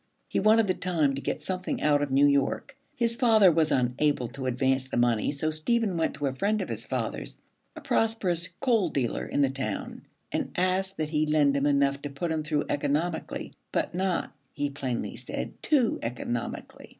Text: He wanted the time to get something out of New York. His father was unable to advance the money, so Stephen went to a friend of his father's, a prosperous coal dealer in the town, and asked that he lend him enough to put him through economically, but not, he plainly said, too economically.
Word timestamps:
He 0.27 0.39
wanted 0.39 0.65
the 0.65 0.73
time 0.73 1.13
to 1.13 1.21
get 1.21 1.43
something 1.43 1.79
out 1.79 2.01
of 2.01 2.09
New 2.09 2.25
York. 2.25 2.75
His 2.95 3.15
father 3.15 3.51
was 3.51 3.69
unable 3.69 4.27
to 4.29 4.47
advance 4.47 4.87
the 4.87 4.97
money, 4.97 5.31
so 5.31 5.51
Stephen 5.51 5.95
went 5.95 6.15
to 6.15 6.25
a 6.25 6.33
friend 6.33 6.59
of 6.63 6.69
his 6.69 6.85
father's, 6.85 7.39
a 7.75 7.81
prosperous 7.81 8.47
coal 8.61 8.89
dealer 8.89 9.27
in 9.27 9.43
the 9.43 9.51
town, 9.51 10.07
and 10.31 10.53
asked 10.55 10.97
that 10.97 11.09
he 11.09 11.27
lend 11.27 11.55
him 11.55 11.67
enough 11.67 12.01
to 12.01 12.09
put 12.09 12.31
him 12.31 12.41
through 12.41 12.65
economically, 12.67 13.53
but 13.71 13.93
not, 13.93 14.33
he 14.53 14.71
plainly 14.71 15.17
said, 15.17 15.61
too 15.61 15.99
economically. 16.01 16.89